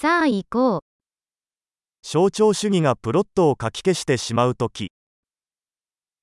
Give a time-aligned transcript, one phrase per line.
[0.00, 0.81] さあ行こう。
[2.01, 4.89] 象徴主義がプロットを書き消してしまうとき、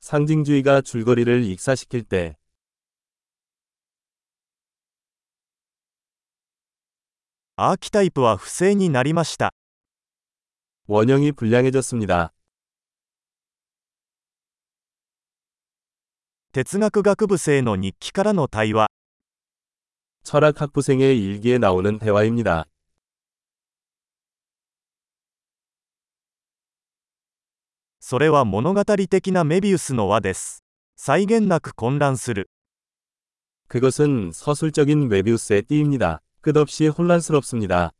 [0.00, 2.38] 상징주의가 줄거리를 익사시킬 때,
[7.56, 9.50] アーキタイプは不正になりました。
[10.86, 12.32] 원형이 불량해졌습니다.
[16.52, 18.86] 哲学学部生の日記からの対話。
[20.24, 22.66] 철학학부생의 일기에 나오는 대화입니다.
[28.05, 30.63] それは物語的なメビウスの輪です。
[30.95, 32.49] 際限なく混乱する。
[33.67, 36.21] 그것은 서술적인 웨비우스의 띠입니다.
[36.41, 37.93] 끝없이 혼란스럽습니다.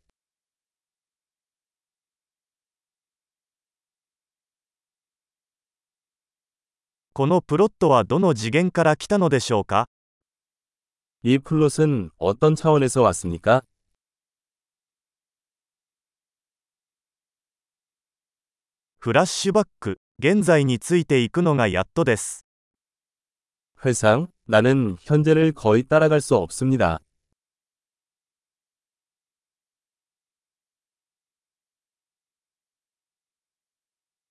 [7.13, 9.87] このプロットはどの次元から来たのでしょうか
[11.23, 13.61] 이 플롯은 어떤 차원에서 왔습니까?
[19.05, 22.45] フラッシュバック、現在についていくのがやっとです。
[23.83, 26.99] 회상, 나는 현재를 거의 따라갈 수 없습니다.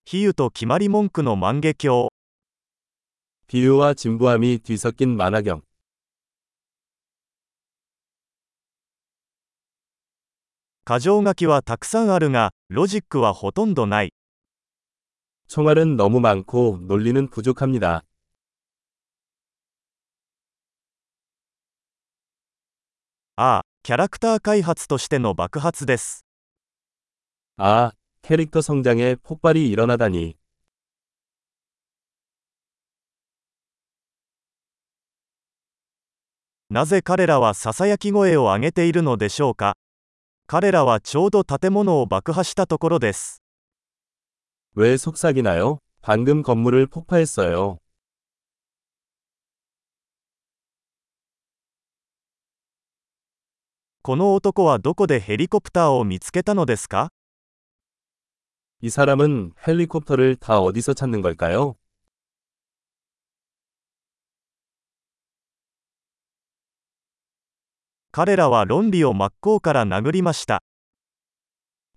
[0.05, 2.09] 比喩と決まり文句の万華鏡。
[3.49, 5.63] 비유와 진부함이 뒤섞인 만화경.
[10.87, 14.13] 箇条書きはたくさんあるが、ロジックはほとんどない。
[15.49, 18.05] 총알은 너무 많고 논리는 부족합니다.
[23.37, 26.25] ああ、キャラクター開発としての爆発です。
[27.57, 30.37] 아, 캐릭터 성장에 폭발이 일어나다니.
[36.69, 39.77] なぜ彼らはささやき声を上げているのでしょうか
[40.47, 43.43] 彼らはちょうど建物を爆破したところです。
[44.78, 45.80] 왜 속삭이나요?
[46.02, 47.78] 방금 건물을 폭파했어요.
[58.82, 61.76] 이 사람은 헬리콥터를 다 어디서 찾는 걸까요?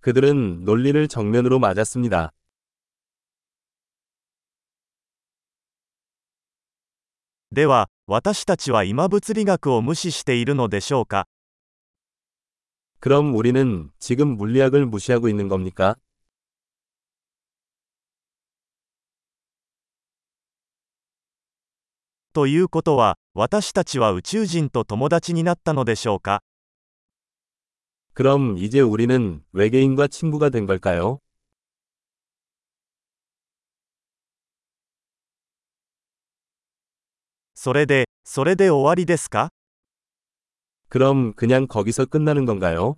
[0.00, 2.32] 그들은 논리를 정면으로 맞았습니다.
[7.53, 11.27] では、私たちは今物理学を無視しているのでしょうか
[12.99, 15.97] 그럼 우리는 지금 물리학을 무시하고 있는 겁니까?
[22.33, 26.41] ということは、私たちは宇宙人と友達になったのでしょうか
[28.15, 31.19] 그럼 이제 우리는 외계인과 친구가 된 걸까요?
[37.57, 39.49] それで、それで終わりですか
[40.89, 42.97] 그럼 그냥 거기서 끝나는 건가요?